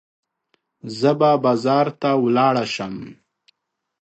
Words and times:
زه 0.99 1.11
به 1.19 1.29
بازار 1.43 1.87
ته 2.01 2.09
ولاړه 2.23 2.65
شم. 2.73 2.95